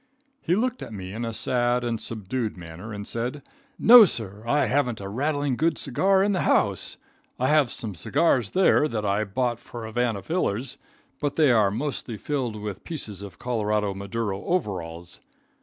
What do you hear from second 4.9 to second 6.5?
a rattling good cigar in the